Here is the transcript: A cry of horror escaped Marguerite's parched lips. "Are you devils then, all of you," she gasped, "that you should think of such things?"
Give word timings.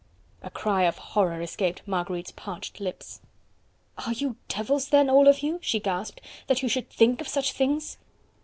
A 0.41 0.49
cry 0.49 0.85
of 0.85 0.97
horror 0.97 1.43
escaped 1.43 1.83
Marguerite's 1.85 2.31
parched 2.31 2.79
lips. 2.79 3.21
"Are 4.03 4.13
you 4.13 4.35
devils 4.47 4.89
then, 4.89 5.11
all 5.11 5.27
of 5.27 5.43
you," 5.43 5.59
she 5.61 5.79
gasped, 5.79 6.21
"that 6.47 6.63
you 6.63 6.67
should 6.69 6.89
think 6.89 7.21
of 7.21 7.27
such 7.27 7.51
things?" 7.53 7.97